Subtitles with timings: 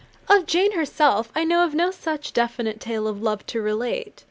[0.27, 4.19] Of Jane herself I know of no such definite tale of love to relate.